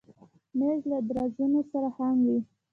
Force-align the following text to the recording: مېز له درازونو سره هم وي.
مېز 0.57 0.81
له 0.91 0.97
درازونو 1.09 1.61
سره 1.71 1.89
هم 1.97 2.15
وي. 2.27 2.39